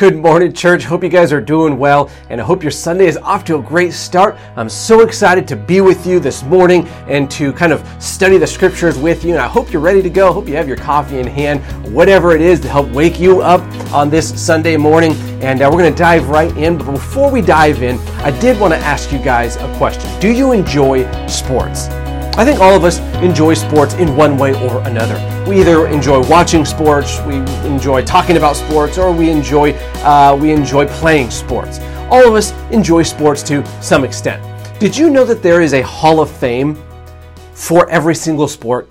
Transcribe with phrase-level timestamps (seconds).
[0.00, 0.84] Good morning, church.
[0.84, 3.62] Hope you guys are doing well, and I hope your Sunday is off to a
[3.62, 4.34] great start.
[4.56, 8.46] I'm so excited to be with you this morning and to kind of study the
[8.46, 9.32] scriptures with you.
[9.32, 10.32] And I hope you're ready to go.
[10.32, 11.60] Hope you have your coffee in hand,
[11.92, 13.60] whatever it is to help wake you up
[13.92, 15.12] on this Sunday morning.
[15.42, 16.78] And uh, we're going to dive right in.
[16.78, 20.32] But before we dive in, I did want to ask you guys a question Do
[20.32, 21.88] you enjoy sports?
[22.36, 25.16] I think all of us enjoy sports in one way or another.
[25.48, 27.36] We either enjoy watching sports, we
[27.66, 29.72] enjoy talking about sports, or we enjoy
[30.02, 31.80] uh, we enjoy playing sports.
[32.10, 34.42] All of us enjoy sports to some extent.
[34.80, 36.78] Did you know that there is a Hall of Fame
[37.52, 38.88] for every single sport?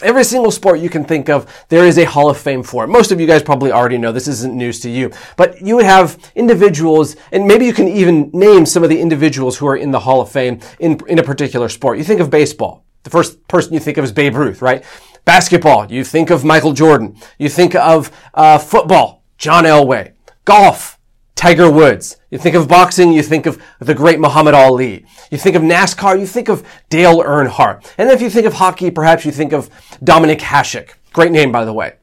[0.00, 2.84] Every single sport you can think of, there is a Hall of Fame for.
[2.84, 2.86] It.
[2.86, 5.86] Most of you guys probably already know this isn't news to you, but you would
[5.86, 9.90] have individuals, and maybe you can even name some of the individuals who are in
[9.90, 11.98] the Hall of Fame in, in a particular sport.
[11.98, 12.84] You think of baseball.
[13.02, 14.84] The first person you think of is Babe Ruth, right?
[15.24, 17.16] Basketball, you think of Michael Jordan.
[17.38, 20.12] You think of uh, football, John Elway.
[20.44, 20.97] Golf,
[21.38, 22.16] Tiger Woods.
[22.30, 25.06] You think of boxing, you think of the great Muhammad Ali.
[25.30, 27.94] You think of NASCAR, you think of Dale Earnhardt.
[27.96, 29.70] And if you think of hockey, perhaps you think of
[30.02, 30.94] Dominik Hasek.
[31.12, 31.94] Great name, by the way.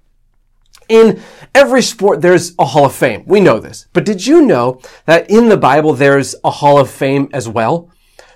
[0.88, 1.22] In
[1.54, 3.26] every sport, there's a Hall of Fame.
[3.28, 3.88] We know this.
[3.92, 7.90] But did you know that in the Bible, there's a Hall of Fame as well?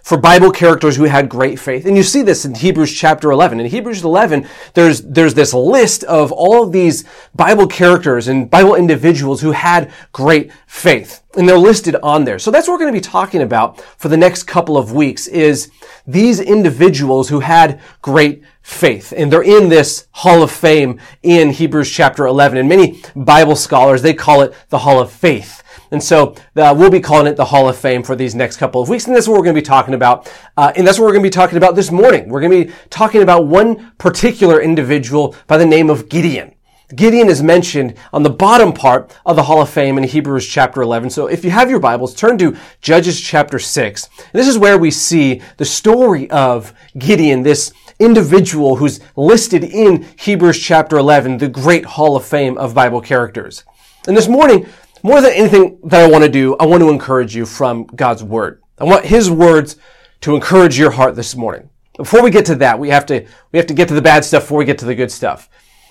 [0.10, 1.86] For Bible characters who had great faith.
[1.86, 3.60] And you see this in Hebrews chapter 11.
[3.60, 8.74] In Hebrews 11, there's, there's this list of all of these Bible characters and Bible
[8.74, 11.22] individuals who had great faith.
[11.38, 12.40] And they're listed on there.
[12.40, 15.28] So that's what we're going to be talking about for the next couple of weeks
[15.28, 15.70] is
[16.08, 19.14] these individuals who had great faith.
[19.16, 22.58] And they're in this Hall of Fame in Hebrews chapter 11.
[22.58, 25.62] And many Bible scholars, they call it the Hall of Faith.
[25.92, 28.82] And so uh, we'll be calling it the Hall of Fame for these next couple
[28.82, 29.08] of weeks.
[29.08, 30.32] And that's what we're going to be talking about.
[30.56, 32.30] Uh, and that's what we're going to be talking about this morning.
[32.30, 36.56] We're going to be talking about one particular individual by the name of Gideon.
[36.96, 40.82] Gideon is mentioned on the bottom part of the Hall of Fame in Hebrews chapter
[40.82, 41.12] 11.
[41.12, 44.10] So if you have your Bibles, turn to Judges chapter 6.
[44.34, 50.58] This is where we see the story of Gideon, this individual who's listed in Hebrews
[50.58, 53.66] chapter 11, the great Hall of Fame of Bible characters.
[54.08, 54.66] And this morning,
[55.04, 58.24] more than anything that I want to do, I want to encourage you from God's
[58.24, 58.62] Word.
[58.78, 59.78] I want His words
[60.22, 61.70] to encourage your heart this morning.
[61.98, 64.24] Before we get to that, we have to, we have to get to the bad
[64.24, 65.50] stuff before we get to the good stuff.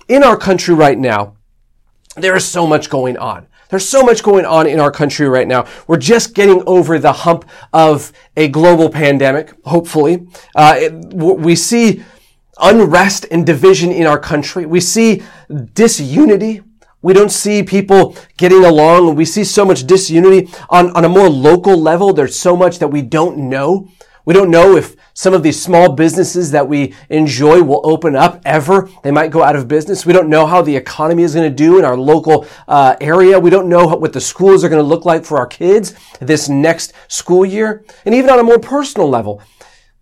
[0.09, 1.37] In our country right now,
[2.17, 3.47] there is so much going on.
[3.69, 5.67] There's so much going on in our country right now.
[5.87, 10.27] We're just getting over the hump of a global pandemic, hopefully.
[10.55, 12.03] Uh, it, we see
[12.59, 14.65] unrest and division in our country.
[14.65, 15.23] We see
[15.75, 16.63] disunity.
[17.01, 19.15] We don't see people getting along.
[19.15, 22.13] We see so much disunity on, on a more local level.
[22.13, 23.89] There's so much that we don't know.
[24.25, 28.43] We don't know if some of these small businesses that we enjoy will open up
[28.45, 28.91] ever.
[29.03, 30.05] They might go out of business.
[30.05, 33.41] We don't know how the economy is going to do in our local uh, area.
[33.41, 36.49] We don't know what the schools are going to look like for our kids this
[36.49, 37.85] next school year.
[38.05, 39.41] And even on a more personal level,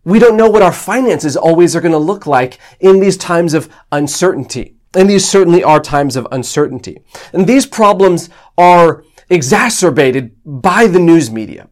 [0.05, 3.55] we don't know what our finances always are going to look like in these times
[3.55, 4.76] of uncertainty.
[4.97, 6.99] And these certainly are times of uncertainty.
[7.33, 11.69] And these problems are exacerbated by the news media.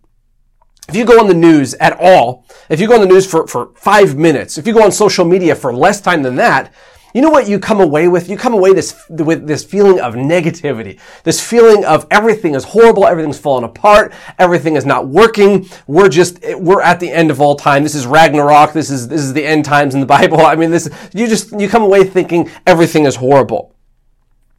[0.88, 3.46] If you go on the news at all, if you go on the news for,
[3.46, 6.74] for five minutes, if you go on social media for less time than that,
[7.14, 8.28] you know what you come away with?
[8.28, 13.06] You come away this, with this feeling of negativity, this feeling of everything is horrible,
[13.06, 15.68] everything's falling apart, everything is not working.
[15.86, 17.84] We're just, we're at the end of all time.
[17.84, 18.72] This is Ragnarok.
[18.72, 20.40] This is, this is the end times in the Bible.
[20.44, 23.76] I mean, this, you just, you come away thinking everything is horrible.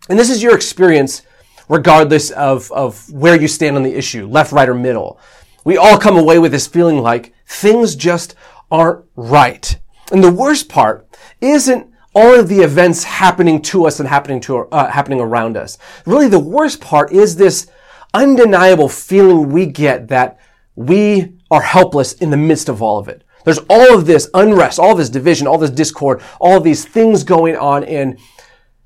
[0.07, 1.23] And this is your experience
[1.67, 5.19] regardless of, of where you stand on the issue, left, right, or middle.
[5.65, 8.33] We all come away with this feeling like things just
[8.71, 9.77] aren't right.
[10.09, 11.05] And the worst part
[11.41, 15.77] isn't all of the events happening to us and happening to uh, happening around us.
[16.05, 17.67] Really, the worst part is this
[18.13, 20.39] undeniable feeling we get that
[20.75, 23.23] we are helpless in the midst of all of it.
[23.43, 27.55] There's all of this unrest, all this division, all this discord, all these things going
[27.55, 28.17] on, and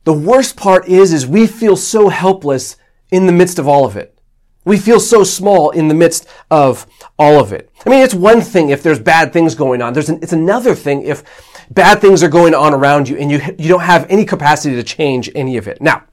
[0.04, 2.76] the worst part is, is we feel so helpless
[3.12, 4.18] in the midst of all of it.
[4.66, 6.86] We feel so small in the midst of
[7.18, 7.72] all of it.
[7.86, 9.94] I mean, it's one thing if there's bad things going on.
[9.94, 11.24] There's an, it's another thing if
[11.70, 14.84] bad things are going on around you and you, you don't have any capacity to
[14.84, 15.82] change any of it.
[15.82, 16.04] Now,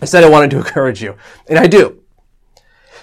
[0.00, 1.16] I said I wanted to encourage you,
[1.48, 2.02] and I do.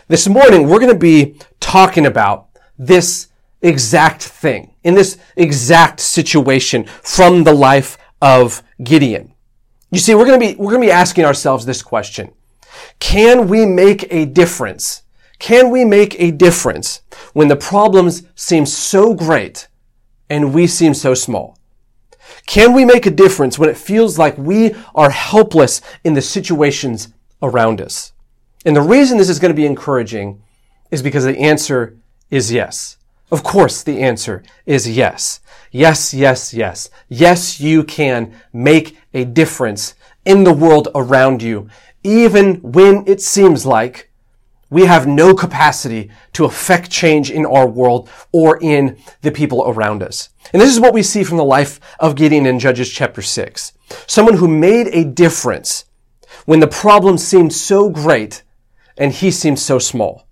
[0.07, 2.47] This morning, we're going to be talking about
[2.77, 3.27] this
[3.61, 9.33] exact thing, in this exact situation from the life of Gideon.
[9.91, 12.31] You see, we're going to be, we're going to be asking ourselves this question.
[12.99, 15.03] Can we make a difference?
[15.39, 17.01] Can we make a difference
[17.33, 19.67] when the problems seem so great
[20.29, 21.58] and we seem so small?
[22.49, 27.09] Can we make a difference when it feels like we are helpless in the situations
[27.43, 28.11] around us?
[28.65, 30.41] And the reason this is going to be encouraging
[30.89, 31.99] is because the answer
[32.31, 32.97] is yes.
[33.31, 35.41] Of course, the answer is yes.
[35.69, 36.89] Yes, yes, yes.
[37.07, 39.93] Yes, you can make a difference
[40.25, 41.69] in the world around you,
[42.03, 44.08] even when it seems like
[44.69, 50.03] we have no capacity to affect change in our world or in the people around
[50.03, 50.29] us.
[50.53, 53.73] And this is what we see from the life of Gideon in Judges chapter 6.
[54.07, 55.85] Someone who made a difference
[56.45, 58.43] when the problem seemed so great
[58.97, 60.27] and he seemed so small.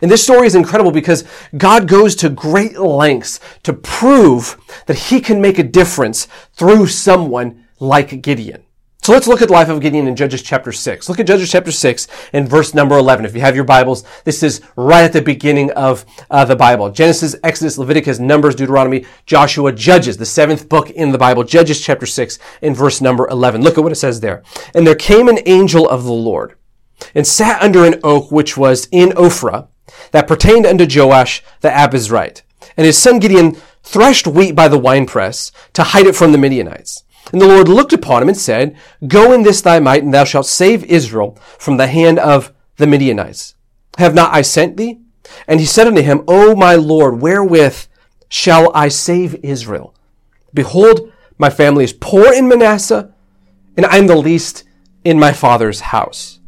[0.00, 1.24] And this story is incredible because
[1.56, 4.56] God goes to great lengths to prove
[4.86, 8.64] that he can make a difference through someone like Gideon.
[9.04, 11.08] So let's look at the life of Gideon in Judges chapter 6.
[11.08, 13.24] Look at Judges chapter 6 and verse number 11.
[13.24, 16.88] If you have your Bibles, this is right at the beginning of uh, the Bible.
[16.88, 21.42] Genesis, Exodus, Leviticus, Numbers, Deuteronomy, Joshua, Judges, the seventh book in the Bible.
[21.42, 23.62] Judges chapter 6 and verse number 11.
[23.62, 24.44] Look at what it says there.
[24.72, 26.54] And there came an angel of the Lord
[27.12, 29.66] and sat under an oak which was in Ophrah
[30.12, 32.42] that pertained unto Joash the Abiezrite.
[32.76, 37.02] And his son Gideon threshed wheat by the winepress to hide it from the Midianites.
[37.30, 38.76] And the Lord looked upon him and said,
[39.06, 42.86] Go in this thy might, and thou shalt save Israel from the hand of the
[42.86, 43.54] Midianites.
[43.98, 45.00] Have not I sent thee?
[45.46, 47.86] And he said unto him, O my Lord, wherewith
[48.28, 49.94] shall I save Israel?
[50.52, 53.12] Behold, my family is poor in Manasseh,
[53.76, 54.64] and I am the least
[55.04, 56.40] in my father's house.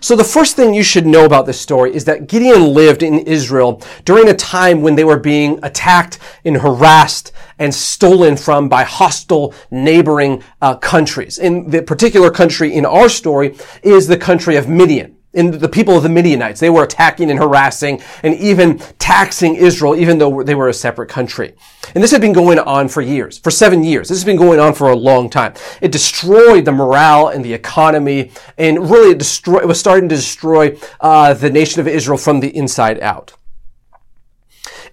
[0.00, 3.20] So the first thing you should know about this story is that Gideon lived in
[3.20, 8.82] Israel during a time when they were being attacked and harassed and stolen from by
[8.84, 11.38] hostile neighboring uh, countries.
[11.38, 15.96] In the particular country in our story is the country of Midian in the people
[15.96, 16.60] of the Midianites.
[16.60, 21.08] They were attacking and harassing and even taxing Israel, even though they were a separate
[21.08, 21.54] country.
[21.94, 24.08] And this had been going on for years, for seven years.
[24.08, 25.54] This has been going on for a long time.
[25.80, 30.16] It destroyed the morale and the economy, and really it, destroy, it was starting to
[30.16, 33.34] destroy uh, the nation of Israel from the inside out.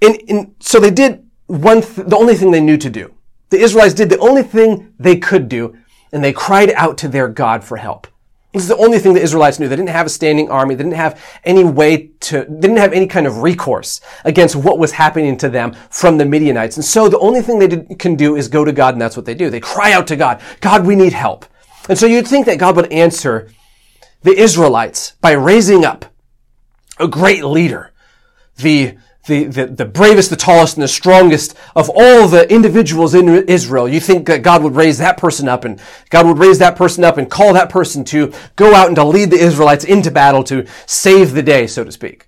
[0.01, 3.13] And, and so they did one, th- the only thing they knew to do.
[3.49, 5.77] The Israelites did the only thing they could do,
[6.11, 8.07] and they cried out to their God for help.
[8.53, 9.69] This is the only thing the Israelites knew.
[9.69, 10.75] They didn't have a standing army.
[10.75, 14.77] They didn't have any way to, they didn't have any kind of recourse against what
[14.77, 16.75] was happening to them from the Midianites.
[16.75, 19.15] And so the only thing they did, can do is go to God, and that's
[19.15, 19.49] what they do.
[19.49, 21.45] They cry out to God, God, we need help.
[21.87, 23.49] And so you'd think that God would answer
[24.23, 26.05] the Israelites by raising up
[26.99, 27.91] a great leader,
[28.57, 28.97] the
[29.27, 33.87] the, the, the bravest, the tallest, and the strongest of all the individuals in Israel.
[33.87, 35.79] You think that God would raise that person up and
[36.09, 39.03] God would raise that person up and call that person to go out and to
[39.03, 42.27] lead the Israelites into battle to save the day, so to speak.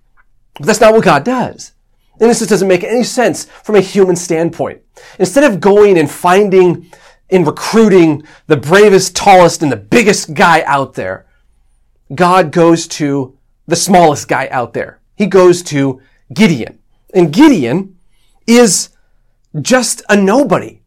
[0.55, 1.73] But that's not what God does.
[2.19, 4.81] And this just doesn't make any sense from a human standpoint.
[5.17, 6.91] Instead of going and finding
[7.29, 11.25] and recruiting the bravest, tallest, and the biggest guy out there,
[12.13, 14.99] God goes to the smallest guy out there.
[15.15, 16.01] He goes to
[16.31, 16.79] Gideon.
[17.13, 17.98] And Gideon
[18.48, 18.89] is
[19.62, 20.81] just a nobody.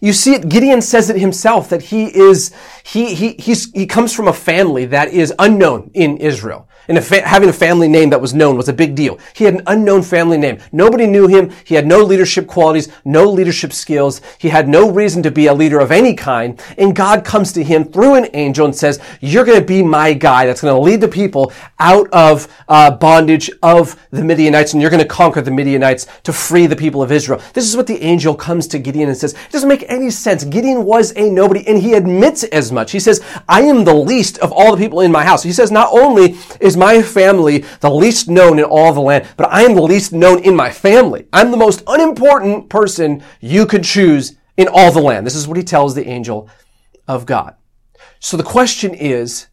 [0.00, 2.54] You see it, Gideon says it himself that he is,
[2.84, 7.48] he, he, he comes from a family that is unknown in Israel and fa- having
[7.48, 9.18] a family name that was known was a big deal.
[9.34, 10.58] He had an unknown family name.
[10.72, 11.52] Nobody knew him.
[11.64, 14.20] He had no leadership qualities, no leadership skills.
[14.38, 16.60] He had no reason to be a leader of any kind.
[16.76, 20.12] And God comes to him through an angel and says, you're going to be my
[20.12, 24.82] guy that's going to lead the people out of uh, bondage of the Midianites and
[24.82, 27.40] you're going to conquer the Midianites to free the people of Israel.
[27.54, 29.34] This is what the angel comes to Gideon and says.
[29.34, 30.42] It doesn't make any sense.
[30.42, 32.90] Gideon was a nobody and he admits as much.
[32.90, 35.44] He says, I am the least of all the people in my house.
[35.44, 39.52] He says, not only is my family the least known in all the land, but
[39.52, 41.26] I am the least known in my family.
[41.32, 45.26] I'm the most unimportant person you could choose in all the land.
[45.26, 46.48] This is what he tells the angel
[47.06, 47.54] of God.
[48.18, 49.46] So the question is,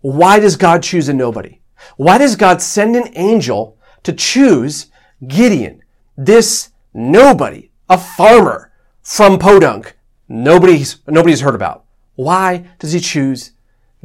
[0.00, 1.60] why does God choose a nobody?
[1.96, 4.86] Why does God send an angel to choose
[5.26, 5.82] Gideon,
[6.16, 9.96] this nobody, a farmer from Podunk,
[10.28, 11.84] nobody's, nobody's heard about?
[12.14, 13.52] Why does he choose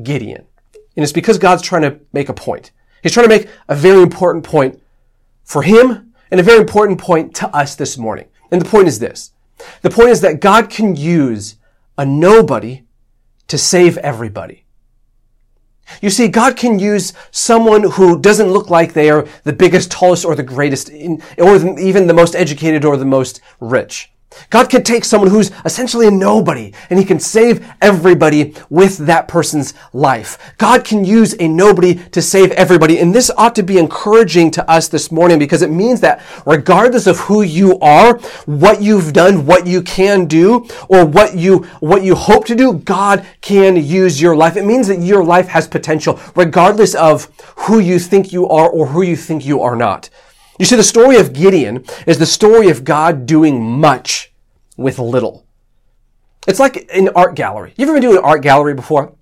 [0.02, 0.47] Gideon?
[0.98, 2.72] And it's because God's trying to make a point.
[3.04, 4.82] He's trying to make a very important point
[5.44, 8.25] for him and a very important point to us this morning.
[8.51, 9.32] And the point is this.
[9.84, 11.56] The point is that God can use
[11.98, 12.84] a nobody
[13.48, 14.66] to save everybody.
[16.01, 20.25] You see, God can use someone who doesn't look like they are the biggest, tallest,
[20.25, 24.12] or the greatest, or even the most educated or the most rich.
[24.50, 29.27] God can take someone who's essentially a nobody and he can save everybody with that
[29.27, 30.56] person's life.
[30.58, 33.00] God can use a nobody to save everybody.
[33.00, 37.08] And this ought to be encouraging to us this morning because it means that regardless
[37.08, 42.03] of who you are, what you've done, what you can do, or what you, what
[42.03, 44.58] you hope to do, God can use your life.
[44.58, 47.25] It means that your life has potential regardless of
[47.56, 50.10] who you think you are or who you think you are not.
[50.58, 54.34] You see, the story of Gideon is the story of God doing much
[54.76, 55.46] with little.
[56.48, 57.74] It's like an art gallery.
[57.78, 59.14] You ever been to an art gallery before?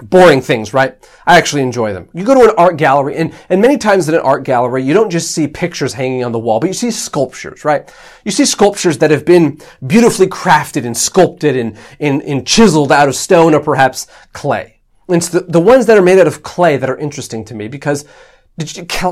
[0.00, 0.96] Boring things, right?
[1.26, 2.08] I actually enjoy them.
[2.12, 4.92] You go to an art gallery and, and many times in an art gallery, you
[4.92, 7.92] don't just see pictures hanging on the wall, but you see sculptures, right?
[8.24, 13.08] You see sculptures that have been beautifully crafted and sculpted and, and, and chiseled out
[13.08, 14.80] of stone or perhaps clay.
[15.08, 17.54] And it's the, the ones that are made out of clay that are interesting to
[17.54, 18.04] me because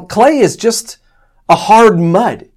[0.09, 0.99] clay is just
[1.49, 2.49] a hard mud.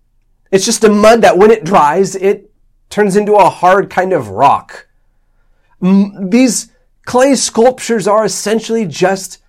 [0.51, 2.51] It's just a mud that when it dries, it
[2.89, 4.87] turns into a hard kind of rock.
[5.81, 6.71] These
[7.05, 9.43] clay sculptures are essentially just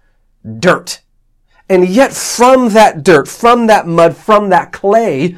[0.59, 1.01] dirt.
[1.69, 5.37] And yet from that dirt, from that mud, from that clay,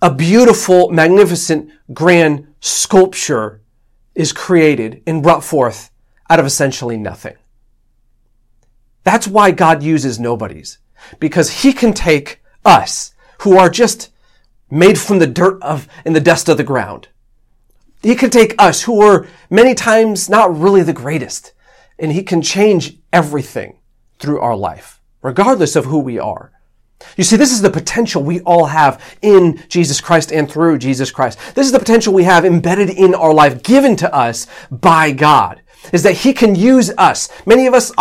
[0.00, 3.60] a beautiful, magnificent, grand sculpture
[4.14, 5.90] is created and brought forth
[6.30, 7.36] out of essentially nothing.
[9.02, 10.78] That's why God uses nobodies.
[11.18, 14.10] Because he can take us who are just
[14.70, 17.08] made from the dirt of and the dust of the ground.
[18.02, 21.52] He can take us who are many times not really the greatest
[21.98, 23.78] and he can change everything
[24.18, 26.50] through our life, regardless of who we are.
[27.16, 31.10] You see, this is the potential we all have in Jesus Christ and through Jesus
[31.10, 31.38] Christ.
[31.54, 35.60] This is the potential we have embedded in our life, given to us by God
[35.92, 37.28] is that he can use us.
[37.46, 37.92] Many of us,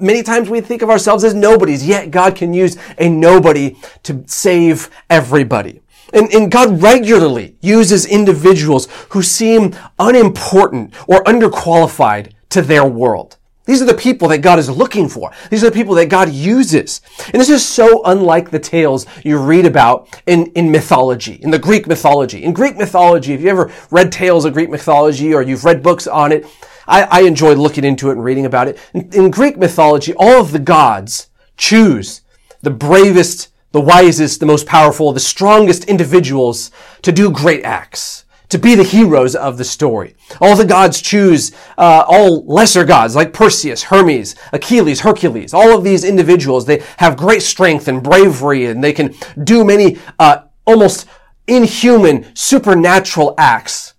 [0.00, 4.24] many times we think of ourselves as nobodies, yet God can use a nobody to
[4.26, 5.80] save everybody.
[6.12, 13.36] And, and, God regularly uses individuals who seem unimportant or underqualified to their world.
[13.68, 15.30] These are the people that God is looking for.
[15.50, 17.02] These are the people that God uses.
[17.26, 21.58] And this is so unlike the tales you read about in, in mythology, in the
[21.58, 22.42] Greek mythology.
[22.42, 26.06] In Greek mythology, if you ever read tales of Greek mythology or you've read books
[26.06, 26.46] on it,
[26.88, 28.78] I, I enjoy looking into it and reading about it.
[28.94, 32.22] In, in Greek mythology, all of the gods choose
[32.62, 36.70] the bravest, the wisest, the most powerful, the strongest individuals
[37.02, 40.14] to do great acts to be the heroes of the story.
[40.40, 45.52] All the gods choose uh, all lesser gods like Perseus, Hermes, Achilles, Hercules.
[45.52, 49.14] All of these individuals, they have great strength and bravery and they can
[49.44, 51.06] do many uh, almost
[51.46, 53.94] inhuman, supernatural acts.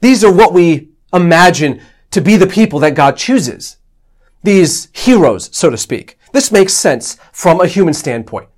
[0.00, 1.80] These are what we imagine
[2.10, 3.76] to be the people that God chooses.
[4.42, 6.18] These heroes, so to speak.
[6.32, 8.48] This makes sense from a human standpoint.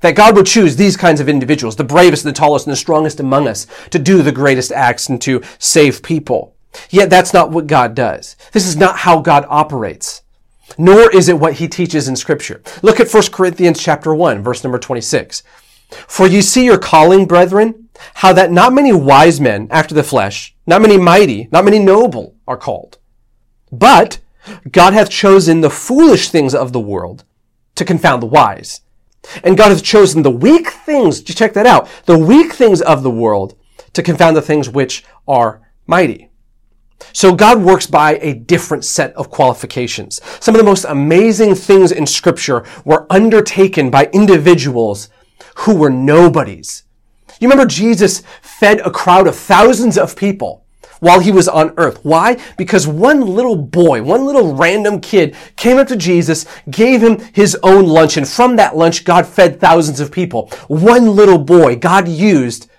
[0.00, 3.20] That God would choose these kinds of individuals, the bravest, the tallest, and the strongest
[3.20, 6.54] among us, to do the greatest acts and to save people.
[6.90, 8.36] Yet that's not what God does.
[8.52, 10.22] This is not how God operates.
[10.78, 12.62] Nor is it what he teaches in scripture.
[12.82, 15.42] Look at 1 Corinthians chapter 1, verse number 26.
[16.08, 17.83] For you see your calling, brethren,
[18.14, 22.36] how that not many wise men after the flesh, not many mighty, not many noble
[22.46, 22.98] are called.
[23.70, 24.20] But
[24.70, 27.24] God hath chosen the foolish things of the world
[27.76, 28.80] to confound the wise.
[29.42, 33.10] And God hath chosen the weak things, check that out, the weak things of the
[33.10, 33.56] world
[33.94, 36.30] to confound the things which are mighty.
[37.12, 40.20] So God works by a different set of qualifications.
[40.40, 45.08] Some of the most amazing things in scripture were undertaken by individuals
[45.58, 46.84] who were nobodies.
[47.40, 50.64] You remember Jesus fed a crowd of thousands of people
[51.00, 52.00] while he was on earth.
[52.02, 52.38] Why?
[52.56, 57.56] Because one little boy, one little random kid came up to Jesus, gave him his
[57.62, 60.50] own lunch, and from that lunch, God fed thousands of people.
[60.68, 62.70] One little boy God used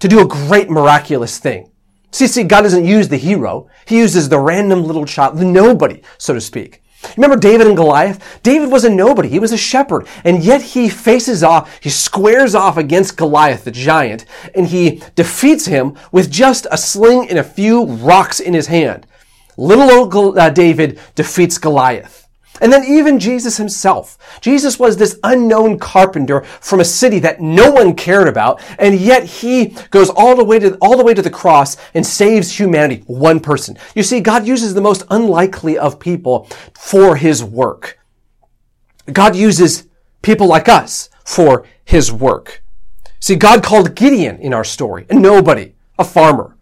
[0.00, 1.70] to do a great miraculous thing.
[2.10, 3.68] See, see, God doesn't use the hero.
[3.86, 6.82] He uses the random little child, the nobody, so to speak.
[7.16, 8.40] Remember David and Goliath?
[8.42, 9.28] David was a nobody.
[9.28, 10.06] He was a shepherd.
[10.24, 15.66] And yet he faces off, he squares off against Goliath, the giant, and he defeats
[15.66, 19.06] him with just a sling and a few rocks in his hand.
[19.56, 22.28] Little old uh, David defeats Goliath.
[22.60, 24.18] And then even Jesus himself.
[24.40, 29.24] Jesus was this unknown carpenter from a city that no one cared about, and yet
[29.24, 33.02] he goes all the way to, all the way to the cross and saves humanity,
[33.06, 33.78] one person.
[33.94, 37.98] You see, God uses the most unlikely of people for his work.
[39.10, 39.86] God uses
[40.22, 42.62] people like us for his work.
[43.20, 46.56] See, God called Gideon in our story, a nobody, a farmer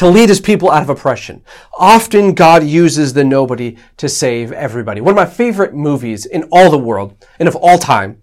[0.00, 1.44] to lead his people out of oppression.
[1.78, 5.02] Often God uses the nobody to save everybody.
[5.02, 8.22] One of my favorite movies in all the world and of all time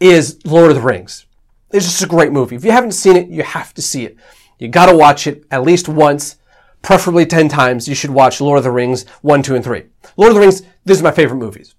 [0.00, 1.26] is Lord of the Rings.
[1.70, 2.56] It's just a great movie.
[2.56, 4.16] If you haven't seen it, you have to see it.
[4.58, 6.38] You gotta watch it at least once,
[6.82, 7.86] preferably 10 times.
[7.86, 9.84] You should watch Lord of the Rings 1, 2, and 3.
[10.16, 11.76] Lord of the Rings, these are my favorite movies.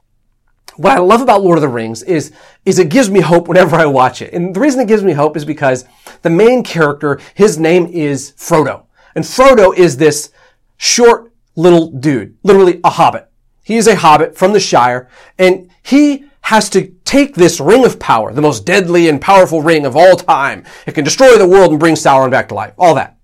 [0.77, 2.31] What I love about Lord of the Rings is,
[2.65, 4.33] is it gives me hope whenever I watch it.
[4.33, 5.85] And the reason it gives me hope is because
[6.21, 8.85] the main character, his name is Frodo.
[9.15, 10.31] And Frodo is this
[10.77, 13.29] short little dude, literally a hobbit.
[13.63, 17.99] He is a hobbit from the Shire, and he has to take this ring of
[17.99, 20.65] power, the most deadly and powerful ring of all time.
[20.85, 22.73] It can destroy the world and bring Sauron back to life.
[22.77, 23.17] All that.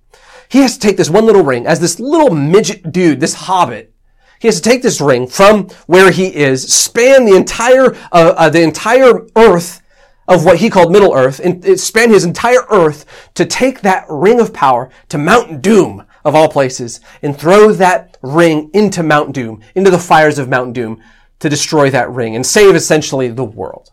[0.50, 3.94] He has to take this one little ring as this little midget dude, this hobbit.
[4.40, 8.50] He has to take this ring from where he is, span the entire, uh, uh,
[8.50, 9.82] the entire earth
[10.28, 14.40] of what he called Middle Earth, and span his entire earth to take that ring
[14.40, 19.62] of power to Mount Doom, of all places, and throw that ring into Mount Doom,
[19.76, 21.02] into the fires of Mount Doom,
[21.40, 23.92] to destroy that ring and save essentially the world.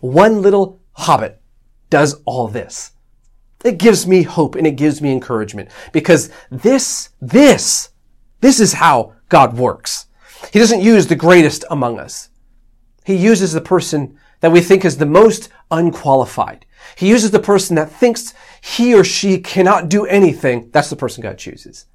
[0.00, 1.40] One little hobbit
[1.90, 2.92] does all this.
[3.64, 7.90] It gives me hope and it gives me encouragement because this, this,
[8.40, 10.08] this is how God works.
[10.52, 12.28] He doesn't use the greatest among us.
[13.02, 16.66] He uses the person that we think is the most unqualified.
[16.96, 20.68] He uses the person that thinks he or she cannot do anything.
[20.70, 21.86] That's the person God chooses.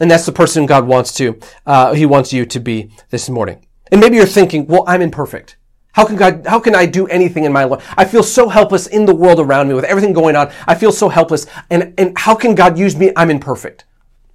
[0.00, 3.66] And that's the person God wants to, uh, he wants you to be this morning.
[3.90, 5.56] And maybe you're thinking, well, I'm imperfect.
[5.94, 7.84] How can God, how can I do anything in my life?
[7.96, 10.52] I feel so helpless in the world around me with everything going on.
[10.68, 11.48] I feel so helpless.
[11.70, 13.10] And, and how can God use me?
[13.16, 13.84] I'm imperfect.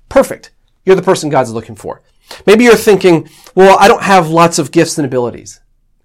[0.10, 0.52] Perfect.
[0.86, 2.02] You're the person God's looking for.
[2.46, 5.60] Maybe you're thinking, well, I don't have lots of gifts and abilities.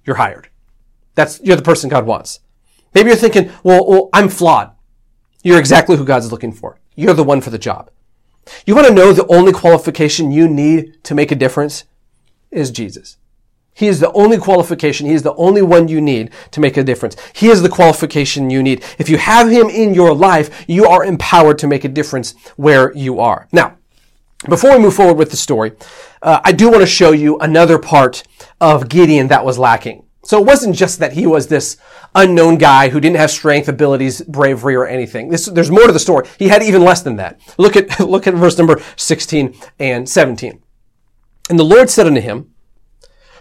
[0.04, 0.48] You're hired.
[1.14, 2.40] That's, you're the person God wants.
[2.94, 4.72] Maybe you're thinking, well, well I'm flawed.
[5.42, 6.78] You're exactly who God's looking for.
[6.94, 7.90] You're the one for the job.
[8.66, 11.84] You want to know the only qualification you need to make a difference
[12.50, 13.16] is Jesus.
[13.78, 15.06] He is the only qualification.
[15.06, 17.16] He is the only one you need to make a difference.
[17.32, 18.82] He is the qualification you need.
[18.98, 22.92] If you have him in your life, you are empowered to make a difference where
[22.96, 23.46] you are.
[23.52, 23.77] Now,
[24.46, 25.72] before we move forward with the story,
[26.22, 28.22] uh, I do want to show you another part
[28.60, 30.04] of Gideon that was lacking.
[30.24, 31.76] So it wasn't just that he was this
[32.14, 35.28] unknown guy who didn't have strength, abilities, bravery, or anything.
[35.30, 36.28] This, there's more to the story.
[36.38, 37.40] He had even less than that.
[37.56, 40.62] Look at, look at verse number 16 and 17.
[41.50, 42.52] And the Lord said unto him,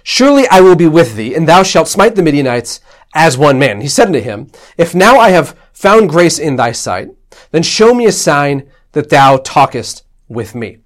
[0.02, 2.80] Surely I will be with thee, and thou shalt smite the Midianites
[3.14, 3.82] as one man.
[3.82, 7.10] He said unto him, If now I have found grace in thy sight,
[7.52, 10.78] then show me a sign that thou talkest with me.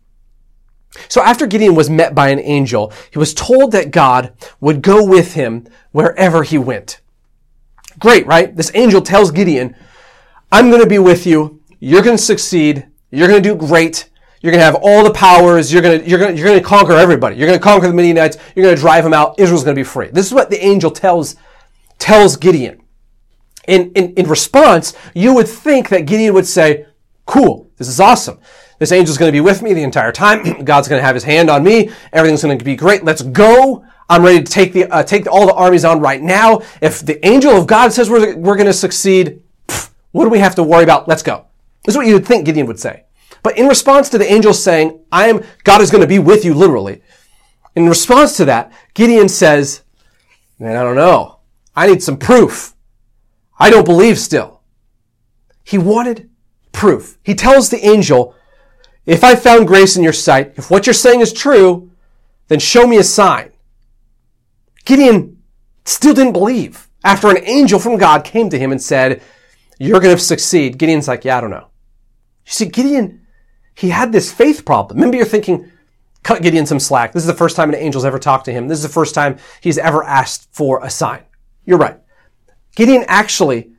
[1.07, 5.05] So after Gideon was met by an angel, he was told that God would go
[5.05, 6.99] with him wherever he went.
[7.99, 8.55] Great, right?
[8.55, 9.75] This angel tells Gideon,
[10.51, 11.61] I'm going to be with you.
[11.79, 12.87] You're going to succeed.
[13.09, 14.09] You're going to do great.
[14.41, 15.71] You're going to have all the powers.
[15.71, 17.35] You're going to, you're going to, you're going to conquer everybody.
[17.35, 18.37] You're going to conquer the Midianites.
[18.55, 19.39] You're going to drive them out.
[19.39, 20.09] Israel's going to be free.
[20.09, 21.35] This is what the angel tells,
[21.99, 22.81] tells Gideon.
[23.67, 26.87] In, in, in response, you would think that Gideon would say,
[27.25, 28.39] cool, this is awesome.
[28.81, 30.63] This angel's going to be with me the entire time.
[30.63, 31.91] God's going to have his hand on me.
[32.11, 33.03] Everything's going to be great.
[33.03, 33.85] Let's go.
[34.09, 36.63] I'm ready to take the, uh, take all the armies on right now.
[36.81, 40.39] If the angel of God says we're, we're going to succeed, pff, what do we
[40.39, 41.07] have to worry about?
[41.07, 41.45] Let's go.
[41.83, 43.03] This is what you would think Gideon would say.
[43.43, 46.43] But in response to the angel saying, I am, God is going to be with
[46.43, 47.03] you literally.
[47.75, 49.83] In response to that, Gideon says,
[50.57, 51.37] man, I don't know.
[51.75, 52.73] I need some proof.
[53.59, 54.61] I don't believe still.
[55.63, 56.31] He wanted
[56.71, 57.19] proof.
[57.21, 58.33] He tells the angel,
[59.05, 61.91] if I found grace in your sight, if what you're saying is true,
[62.47, 63.51] then show me a sign.
[64.85, 65.41] Gideon
[65.85, 66.87] still didn't believe.
[67.03, 69.21] After an angel from God came to him and said,
[69.79, 70.77] you're going to succeed.
[70.77, 71.67] Gideon's like, yeah, I don't know.
[72.45, 73.21] You see, Gideon
[73.75, 74.99] he had this faith problem.
[74.99, 75.71] Maybe you're thinking,
[76.23, 77.13] cut Gideon some slack.
[77.13, 78.67] This is the first time an angel's ever talked to him.
[78.67, 81.23] This is the first time he's ever asked for a sign.
[81.65, 81.99] You're right.
[82.75, 83.71] Gideon actually,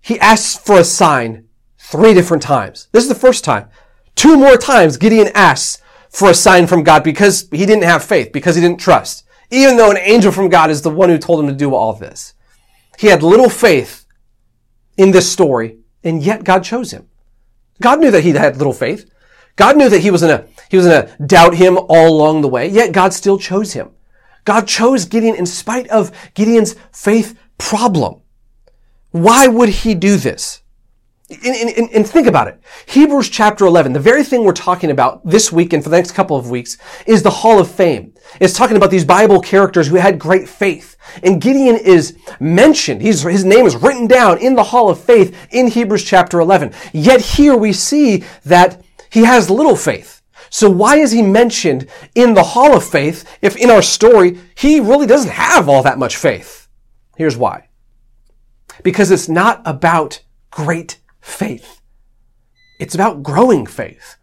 [0.00, 2.88] he asks for a sign three different times.
[2.92, 3.68] This is the first time.
[4.16, 8.32] Two more times Gideon asks for a sign from God because he didn't have faith,
[8.32, 9.24] because he didn't trust.
[9.50, 11.92] Even though an angel from God is the one who told him to do all
[11.92, 12.34] this.
[12.98, 14.06] He had little faith
[14.96, 17.06] in this story, and yet God chose him.
[17.80, 19.08] God knew that he had little faith.
[19.54, 22.66] God knew that he was gonna, he was gonna doubt him all along the way,
[22.68, 23.90] yet God still chose him.
[24.44, 28.22] God chose Gideon in spite of Gideon's faith problem.
[29.10, 30.62] Why would he do this?
[31.28, 32.60] And, and, and, think about it.
[32.86, 36.12] Hebrews chapter 11, the very thing we're talking about this week and for the next
[36.12, 38.14] couple of weeks is the Hall of Fame.
[38.38, 40.96] It's talking about these Bible characters who had great faith.
[41.24, 43.02] And Gideon is mentioned.
[43.02, 46.72] He's, his name is written down in the Hall of Faith in Hebrews chapter 11.
[46.92, 50.22] Yet here we see that he has little faith.
[50.48, 54.78] So why is he mentioned in the hall of faith if in our story he
[54.78, 56.68] really doesn't have all that much faith?
[57.16, 57.68] Here's why.
[58.84, 61.82] Because it's not about great faith.
[62.78, 64.16] It's about growing faith.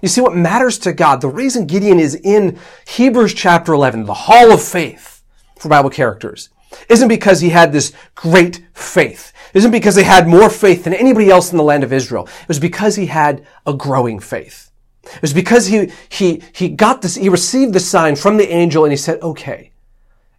[0.00, 4.14] You see, what matters to God, the reason Gideon is in Hebrews chapter 11, the
[4.14, 5.22] hall of faith
[5.58, 6.48] for Bible characters,
[6.88, 9.32] isn't because he had this great faith.
[9.52, 12.26] It isn't because he had more faith than anybody else in the land of Israel.
[12.42, 14.70] It was because he had a growing faith.
[15.04, 18.84] It was because he, he, he got this, he received the sign from the angel
[18.84, 19.72] and he said, okay.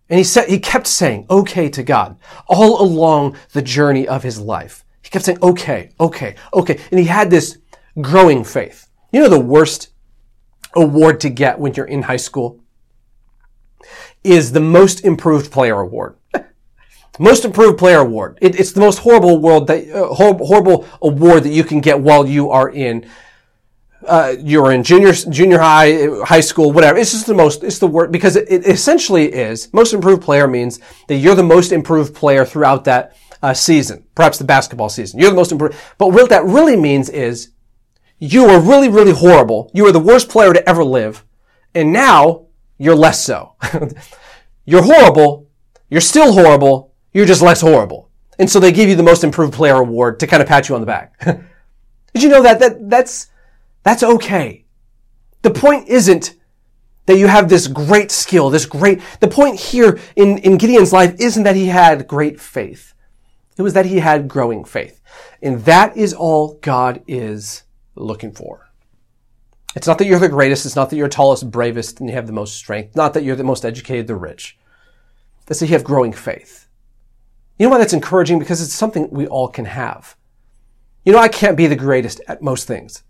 [0.09, 2.17] And he said, he kept saying, okay to God
[2.47, 4.82] all along the journey of his life.
[5.13, 6.79] Kept saying, okay, okay, okay.
[6.89, 7.59] And he had this
[8.01, 8.87] growing faith.
[9.11, 9.89] You know the worst
[10.75, 12.63] award to get when you're in high school?
[14.23, 16.17] Is the most improved player award.
[17.19, 18.39] most improved player award.
[18.41, 22.25] It, it's the most horrible award that, uh, horrible award that you can get while
[22.25, 23.05] you are in
[24.07, 26.97] uh, you're in junior junior high, high school, whatever.
[26.97, 27.63] It's just the most.
[27.63, 31.43] It's the word because it, it, essentially is most improved player means that you're the
[31.43, 35.19] most improved player throughout that uh, season, perhaps the basketball season.
[35.19, 35.77] You're the most improved.
[35.97, 37.51] But what that really means is
[38.17, 39.69] you were really, really horrible.
[39.73, 41.25] You were the worst player to ever live.
[41.75, 42.45] And now
[42.77, 43.55] you're less so.
[44.65, 45.49] you're horrible.
[45.89, 46.93] You're still horrible.
[47.11, 48.09] You're just less horrible.
[48.39, 50.75] And so they give you the most improved player award to kind of pat you
[50.75, 51.19] on the back.
[52.13, 52.59] Did you know that?
[52.59, 53.27] That, that's,
[53.83, 54.63] that's okay.
[55.41, 56.35] The point isn't
[57.07, 61.15] that you have this great skill, this great, the point here in, in Gideon's life
[61.19, 62.92] isn't that he had great faith.
[63.57, 65.01] It was that he had growing faith.
[65.41, 67.63] And that is all God is
[67.95, 68.69] looking for.
[69.75, 70.65] It's not that you're the greatest.
[70.65, 72.95] It's not that you're tallest, bravest, and you have the most strength.
[72.95, 74.57] Not that you're the most educated, the rich.
[75.47, 76.67] It's that you have growing faith.
[77.57, 78.39] You know why that's encouraging?
[78.39, 80.15] Because it's something we all can have.
[81.05, 83.03] You know, I can't be the greatest at most things.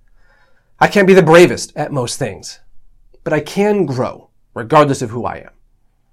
[0.80, 2.60] I can't be the bravest at most things.
[3.24, 5.52] But I can grow, regardless of who I am.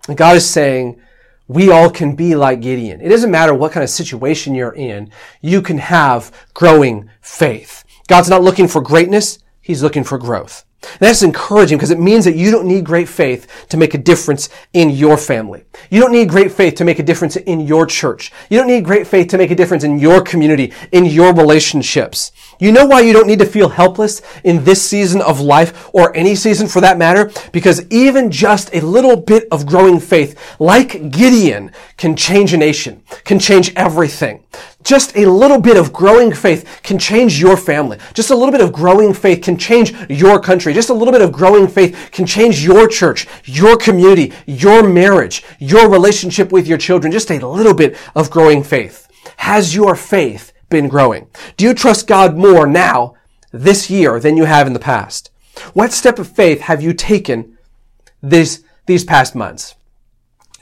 [0.09, 1.01] And God is saying,
[1.51, 3.01] we all can be like Gideon.
[3.01, 5.11] It doesn't matter what kind of situation you're in.
[5.41, 7.83] You can have growing faith.
[8.07, 9.41] God's not looking for greatness.
[9.61, 10.65] He's looking for growth.
[10.83, 13.99] And that's encouraging because it means that you don't need great faith to make a
[13.99, 15.65] difference in your family.
[15.91, 18.33] You don't need great faith to make a difference in your church.
[18.49, 22.33] You don't need great faith to make a difference in your community, in your relationships.
[22.59, 26.15] You know why you don't need to feel helpless in this season of life or
[26.17, 27.31] any season for that matter?
[27.53, 33.03] Because even just a little bit of growing faith, like Gideon, can change a nation,
[33.25, 34.45] can change everything.
[34.83, 37.99] Just a little bit of growing faith can change your family.
[38.15, 40.73] Just a little bit of growing faith can change your country.
[40.73, 45.45] Just a little bit of growing faith can change your church, your community, your marriage,
[45.59, 47.13] your relationship with your children.
[47.13, 49.07] Just a little bit of growing faith.
[49.37, 51.29] Has your faith been growing?
[51.57, 53.15] Do you trust God more now,
[53.53, 55.31] this year, than you have in the past?
[55.75, 57.59] What step of faith have you taken
[58.23, 59.75] this, these past months?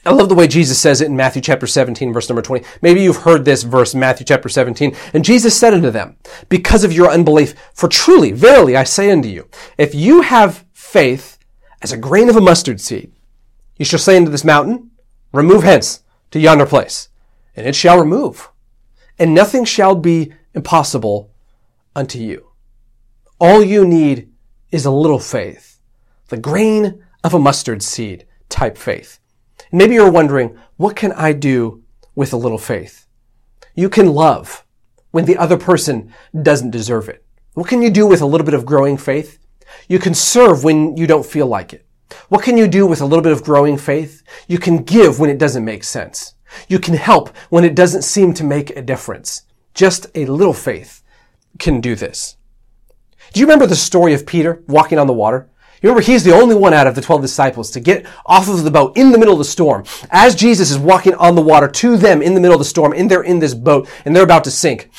[0.04, 2.64] I love the way Jesus says it in Matthew chapter 17, verse number 20.
[2.80, 4.94] Maybe you've heard this verse, Matthew chapter 17.
[5.12, 6.16] And Jesus said unto them,
[6.48, 11.38] because of your unbelief, for truly, verily, I say unto you, if you have faith
[11.82, 13.12] as a grain of a mustard seed,
[13.76, 14.90] you shall say unto this mountain,
[15.32, 17.08] remove hence to yonder place,
[17.56, 18.50] and it shall remove,
[19.18, 21.30] and nothing shall be impossible
[21.94, 22.48] unto you.
[23.40, 24.30] All you need
[24.70, 25.80] is a little faith,
[26.28, 29.20] the grain of a mustard seed type faith.
[29.70, 31.82] Maybe you're wondering, what can I do
[32.14, 33.06] with a little faith?
[33.74, 34.64] You can love
[35.10, 37.24] when the other person doesn't deserve it.
[37.54, 39.38] What can you do with a little bit of growing faith?
[39.88, 41.86] You can serve when you don't feel like it.
[42.28, 44.22] What can you do with a little bit of growing faith?
[44.46, 46.34] You can give when it doesn't make sense.
[46.68, 49.42] You can help when it doesn't seem to make a difference.
[49.74, 51.02] Just a little faith
[51.58, 52.36] can do this.
[53.32, 55.50] Do you remember the story of Peter walking on the water?
[55.80, 58.64] You remember, he's the only one out of the 12 disciples to get off of
[58.64, 59.84] the boat in the middle of the storm.
[60.10, 62.92] As Jesus is walking on the water to them in the middle of the storm,
[62.92, 64.90] and they're in this boat, and they're about to sink.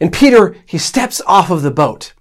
[0.00, 2.12] And Peter, he steps off of the boat,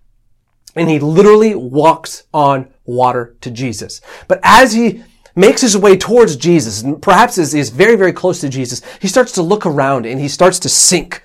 [0.76, 4.02] and he literally walks on water to Jesus.
[4.28, 5.04] But as he
[5.36, 9.08] makes his way towards Jesus, and perhaps is, is very, very close to Jesus, he
[9.08, 11.24] starts to look around and he starts to sink.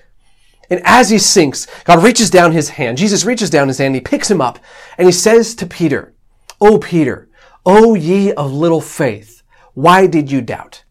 [0.69, 2.97] And as he sinks, God reaches down his hand.
[2.97, 4.59] Jesus reaches down his hand, he picks him up,
[4.97, 6.13] and he says to Peter,
[6.59, 7.29] O Peter,
[7.65, 9.43] O ye of little faith,
[9.73, 10.83] why did you doubt?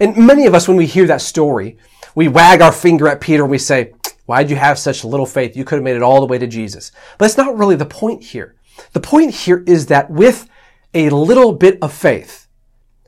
[0.00, 1.78] And many of us, when we hear that story,
[2.14, 3.92] we wag our finger at Peter and we say,
[4.26, 5.56] why'd you have such little faith?
[5.56, 6.90] You could have made it all the way to Jesus.
[7.18, 8.56] But that's not really the point here.
[8.92, 10.48] The point here is that with
[10.94, 12.48] a little bit of faith,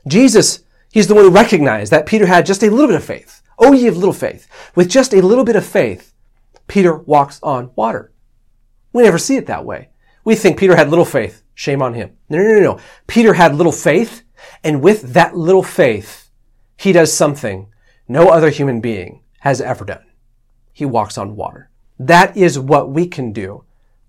[0.07, 3.41] Jesus, he's the one who recognized that Peter had just a little bit of faith.
[3.59, 4.47] Oh, ye of little faith.
[4.75, 6.13] With just a little bit of faith,
[6.67, 8.11] Peter walks on water.
[8.93, 9.89] We never see it that way.
[10.23, 11.43] We think Peter had little faith.
[11.57, 12.15] Shame on him.
[12.29, 12.79] No, no, no, no.
[13.07, 14.21] Peter had little faith,
[14.63, 16.29] and with that little faith,
[16.77, 17.73] he does something
[18.07, 20.05] no other human being has ever done.
[20.71, 21.71] he walks on water.
[21.97, 23.63] That is what we can do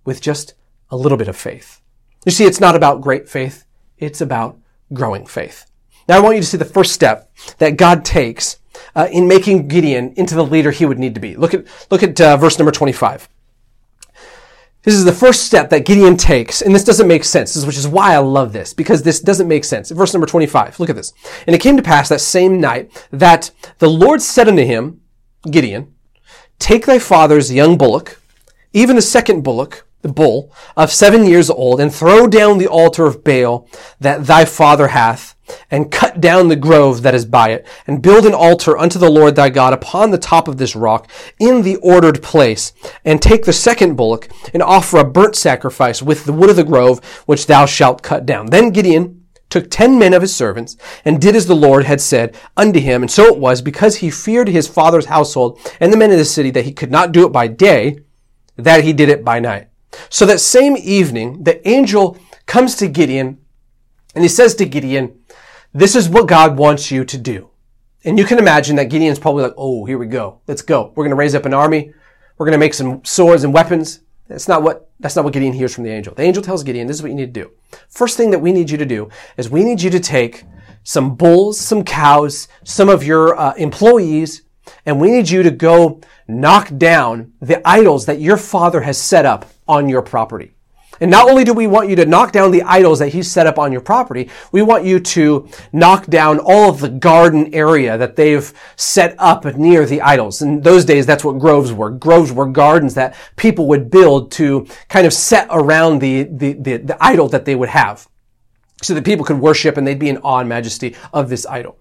[0.04, 0.52] with just
[0.90, 1.80] a little bit of faith.
[2.26, 3.64] You see, it's not about great faith.
[3.96, 4.58] It's about
[4.92, 5.64] growing faith.
[6.06, 8.58] Now I want you to see the first step that God takes
[8.94, 11.34] uh, in making Gideon into the leader he would need to be.
[11.34, 13.26] Look at, look at uh, verse number 25.
[14.84, 17.88] This is the first step that Gideon takes, and this doesn't make sense, which is
[17.88, 19.90] why I love this, because this doesn't make sense.
[19.90, 21.12] Verse number 25, look at this.
[21.46, 25.00] And it came to pass that same night that the Lord said unto him,
[25.50, 25.94] Gideon,
[26.60, 28.20] take thy father's young bullock,
[28.72, 33.06] even the second bullock, the bull, of seven years old, and throw down the altar
[33.06, 33.68] of Baal
[34.00, 35.34] that thy father hath,
[35.70, 39.10] and cut down the grove that is by it, and build an altar unto the
[39.10, 42.72] Lord thy God upon the top of this rock, in the ordered place,
[43.04, 46.64] and take the second bullock, and offer a burnt sacrifice with the wood of the
[46.64, 48.46] grove, which thou shalt cut down.
[48.46, 52.36] Then Gideon took ten men of his servants, and did as the Lord had said
[52.56, 56.10] unto him, and so it was, because he feared his father's household and the men
[56.10, 57.98] of the city, that he could not do it by day,
[58.56, 59.68] that he did it by night.
[60.10, 63.38] So that same evening, the angel comes to Gideon
[64.14, 65.20] and he says to Gideon,
[65.72, 67.50] this is what God wants you to do.
[68.04, 70.40] And you can imagine that Gideon's probably like, oh, here we go.
[70.46, 70.92] Let's go.
[70.94, 71.92] We're going to raise up an army.
[72.36, 74.00] We're going to make some swords and weapons.
[74.28, 76.14] That's not what, that's not what Gideon hears from the angel.
[76.14, 77.50] The angel tells Gideon, this is what you need to do.
[77.88, 80.44] First thing that we need you to do is we need you to take
[80.84, 84.42] some bulls, some cows, some of your uh, employees,
[84.86, 89.26] and we need you to go knock down the idols that your father has set
[89.26, 90.52] up on your property.
[91.00, 93.46] And not only do we want you to knock down the idols that he's set
[93.46, 97.96] up on your property, we want you to knock down all of the garden area
[97.96, 100.42] that they've set up near the idols.
[100.42, 101.90] In those days, that's what groves were.
[101.90, 106.76] Groves were gardens that people would build to kind of set around the, the, the,
[106.78, 108.08] the idol that they would have.
[108.82, 111.78] So that people could worship and they'd be in awe and majesty of this idol.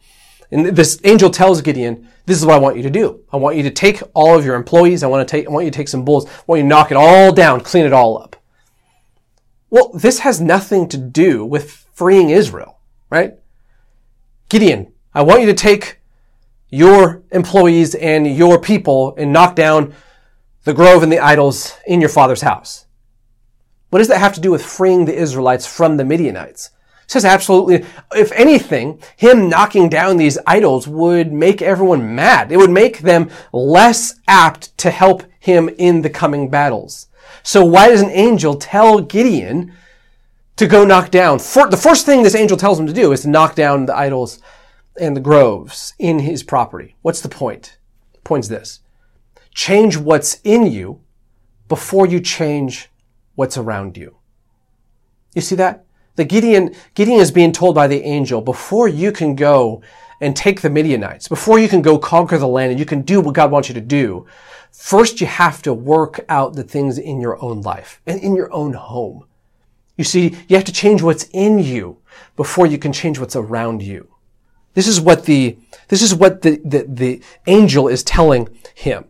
[0.52, 3.22] And this angel tells Gideon, this is what I want you to do.
[3.32, 5.04] I want you to take all of your employees.
[5.04, 6.26] I want to take, I want you to take some bulls.
[6.26, 8.36] I want you to knock it all down, clean it all up.
[9.70, 12.80] Well, this has nothing to do with freeing Israel,
[13.10, 13.34] right?
[14.50, 16.00] Gideon, I want you to take
[16.70, 19.94] your employees and your people and knock down
[20.64, 22.86] the grove and the idols in your father's house.
[23.90, 26.72] What does that have to do with freeing the Israelites from the Midianites?
[27.08, 32.52] Says absolutely, if anything, him knocking down these idols would make everyone mad.
[32.52, 37.08] It would make them less apt to help him in the coming battles.
[37.44, 39.74] So why does an angel tell Gideon
[40.58, 41.40] to go knock down?
[41.40, 43.96] For, the first thing this angel tells him to do is to knock down the
[43.96, 44.40] idols
[45.00, 46.96] and the groves in his property.
[47.04, 47.78] What's the point?
[48.14, 48.82] The point's this.
[49.54, 51.00] Change what's in you
[51.70, 52.90] before you change
[53.36, 54.18] what's around you.
[55.34, 55.86] You see that?
[56.18, 59.82] The Gideon, Gideon is being told by the angel, before you can go
[60.20, 63.22] and take the Midianites, before you can go conquer the land and you can do
[63.22, 64.26] what God wants you to do,
[64.72, 68.52] first you have to work out the things in your own life and in your
[68.52, 69.26] own home.
[69.96, 71.98] You see, you have to change what's in you
[72.36, 74.08] before you can change what's around you.
[74.74, 79.06] This is what the, this is what the, the, the angel is telling him.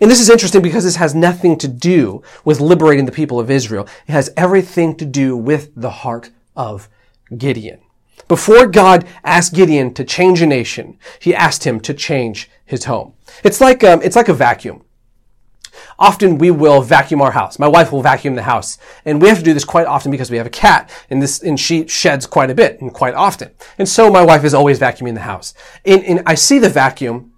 [0.00, 3.50] And this is interesting because this has nothing to do with liberating the people of
[3.50, 3.88] Israel.
[4.06, 6.88] It has everything to do with the heart of
[7.36, 7.80] Gideon.
[8.28, 13.14] Before God asked Gideon to change a nation, he asked him to change his home.
[13.42, 14.84] It's like, um, it's like a vacuum.
[15.98, 17.58] Often we will vacuum our house.
[17.58, 18.78] My wife will vacuum the house.
[19.04, 21.42] And we have to do this quite often because we have a cat and this,
[21.42, 23.50] and she sheds quite a bit and quite often.
[23.78, 25.52] And so my wife is always vacuuming the house.
[25.84, 27.32] And, and I see the vacuum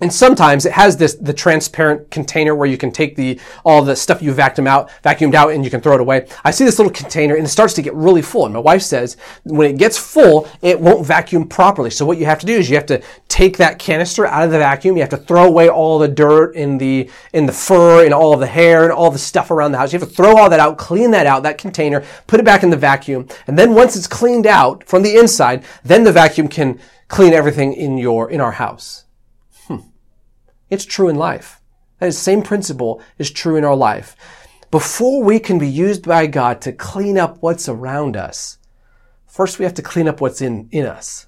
[0.00, 3.96] and sometimes it has this, the transparent container where you can take the, all the
[3.96, 6.26] stuff you vacuumed out, vacuumed out and you can throw it away.
[6.44, 8.44] I see this little container and it starts to get really full.
[8.44, 11.88] And my wife says when it gets full, it won't vacuum properly.
[11.88, 14.50] So what you have to do is you have to take that canister out of
[14.50, 14.96] the vacuum.
[14.96, 18.34] You have to throw away all the dirt in the, in the fur and all
[18.34, 19.94] of the hair and all the stuff around the house.
[19.94, 22.62] You have to throw all that out, clean that out, that container, put it back
[22.62, 23.28] in the vacuum.
[23.46, 26.78] And then once it's cleaned out from the inside, then the vacuum can
[27.08, 29.05] clean everything in your, in our house.
[30.68, 31.60] It's true in life.
[32.00, 34.16] That same principle is true in our life.
[34.70, 38.58] Before we can be used by God to clean up what's around us,
[39.26, 41.26] first we have to clean up what's in, in us.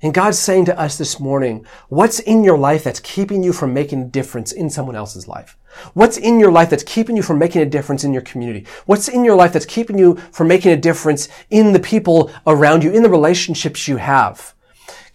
[0.00, 3.74] And God's saying to us this morning, what's in your life that's keeping you from
[3.74, 5.56] making a difference in someone else's life?
[5.94, 8.64] What's in your life that's keeping you from making a difference in your community?
[8.86, 12.84] What's in your life that's keeping you from making a difference in the people around
[12.84, 14.54] you, in the relationships you have?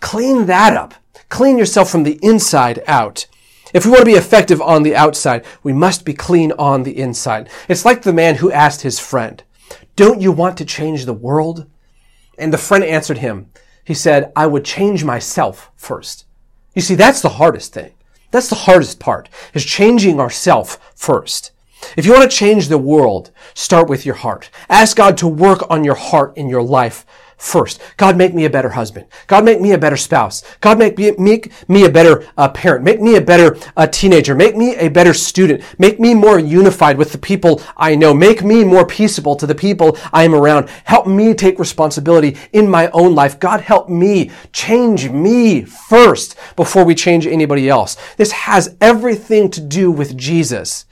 [0.02, 0.96] Clean that up.
[1.30, 3.26] Clean yourself from the inside out.
[3.74, 6.98] If we want to be effective on the outside, we must be clean on the
[6.98, 7.50] inside.
[7.68, 9.44] It's like the man who asked his friend,
[9.96, 11.66] don't you want to change the world?
[12.38, 13.50] And the friend answered him.
[13.84, 16.26] He said, I would change myself first.
[16.76, 17.94] You see, that's the hardest thing.
[18.32, 21.52] That's the hardest part, is changing ourself first.
[21.98, 24.50] If you want to change the world, start with your heart.
[24.70, 27.06] Ask God to work on your heart in your life
[27.38, 27.82] first.
[27.98, 29.06] God, make me a better husband.
[29.28, 30.43] God, make me a better spouse.
[30.62, 32.84] God, make me, make me a better uh, parent.
[32.84, 34.36] Make me a better uh, teenager.
[34.36, 35.63] Make me a better student.
[35.78, 38.13] Make me more unified with the people I know.
[38.13, 40.69] Make me more peaceable to the people I am around.
[40.86, 43.39] Help me take responsibility in my own life.
[43.39, 47.98] God, help me change me first before we change anybody else.
[48.17, 50.86] This has everything to do with Jesus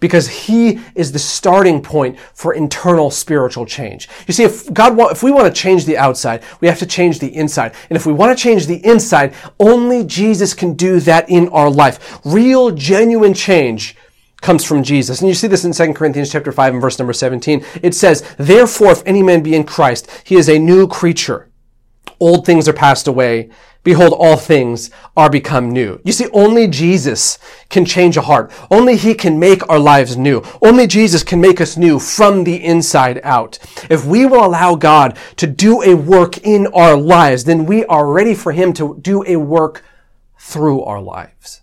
[0.00, 4.08] because he is the starting point for internal spiritual change.
[4.26, 7.18] You see, if God, if we want to change the outside, we have to change
[7.18, 7.74] the inside.
[7.90, 11.70] And if we want to change the inside, only Jesus can do that in our
[11.70, 12.20] life.
[12.24, 13.96] Real, genuine change
[14.40, 15.20] comes from Jesus.
[15.20, 17.64] And you see this in 2 Corinthians chapter 5 and verse number 17.
[17.82, 21.48] It says, Therefore, if any man be in Christ, he is a new creature.
[22.22, 23.50] Old things are passed away.
[23.82, 26.00] Behold, all things are become new.
[26.04, 27.36] You see, only Jesus
[27.68, 28.52] can change a heart.
[28.70, 30.40] Only He can make our lives new.
[30.62, 33.58] Only Jesus can make us new from the inside out.
[33.90, 38.06] If we will allow God to do a work in our lives, then we are
[38.06, 39.84] ready for Him to do a work
[40.38, 41.62] through our lives.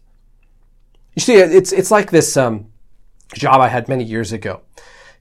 [1.15, 2.67] You see, it's, it's like this, um,
[3.33, 4.61] job I had many years ago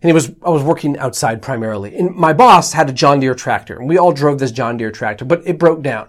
[0.03, 1.97] and it was I was working outside primarily.
[1.97, 4.93] And my boss had a John Deere tractor, and we all drove this John Deere
[4.93, 6.09] tractor, but it broke down.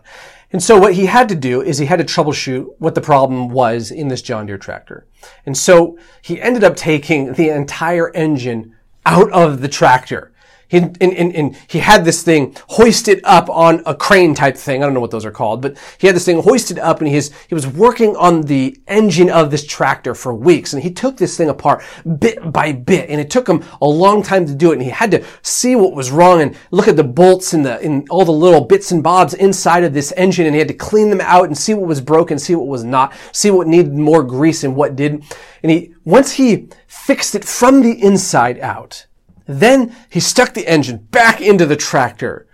[0.51, 3.49] And so what he had to do is he had to troubleshoot what the problem
[3.49, 5.05] was in this John Deere tractor.
[5.45, 8.75] And so he ended up taking the entire engine
[9.05, 10.31] out of the tractor
[10.69, 14.81] he, and, and, and he had this thing hoisted up on a crane type thing.
[14.81, 17.07] I don't know what those are called, but he had this thing hoisted up and
[17.07, 20.73] he, he was working on the engine of this tractor for weeks.
[20.73, 21.83] And he took this thing apart
[22.19, 23.09] bit by bit.
[23.09, 24.75] And it took him a long time to do it.
[24.75, 27.79] And he had to see what was wrong and look at the bolts and the,
[27.79, 30.45] and all the little bits and bobs inside of this engine.
[30.45, 32.83] And he had to clean them out and see what was broken, see what was
[32.83, 35.23] not, see what needed more grease and what didn't.
[35.63, 39.07] And he, once he fixed it from the inside out,
[39.49, 42.45] then he stuck the engine back into the tractor,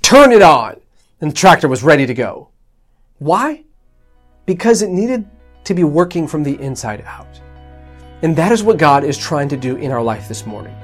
[0.00, 0.80] turned it on,
[1.20, 2.50] and the tractor was ready to go.
[3.18, 3.64] Why?
[4.44, 5.28] Because it needed
[5.64, 7.40] to be working from the inside out.
[8.22, 10.76] And that is what God is trying to do in our life this morning.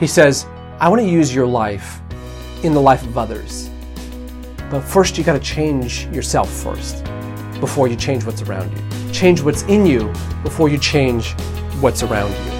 [0.00, 0.46] He says,
[0.80, 2.00] I want to use your life
[2.64, 3.70] in the life of others.
[4.68, 7.04] But first, you got to change yourself first
[7.60, 9.12] before you change what's around you.
[9.12, 11.34] Change what's in you before you change
[11.80, 12.57] what's around you.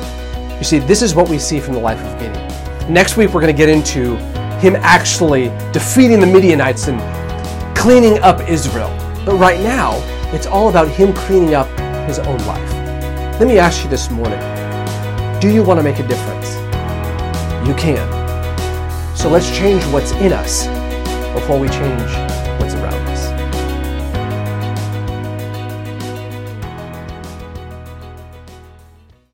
[0.59, 2.93] You see, this is what we see from the life of Gideon.
[2.93, 4.17] Next week, we're going to get into
[4.59, 6.99] him actually defeating the Midianites and
[7.77, 8.89] cleaning up Israel.
[9.25, 9.93] But right now,
[10.35, 11.69] it's all about him cleaning up
[12.09, 12.73] his own life.
[13.39, 14.41] Let me ask you this morning
[15.41, 16.57] do you want to make a difference?
[17.65, 19.17] You can.
[19.17, 20.67] So let's change what's in us
[21.33, 22.28] before we change